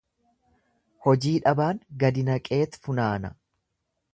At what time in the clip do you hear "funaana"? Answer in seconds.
2.87-3.35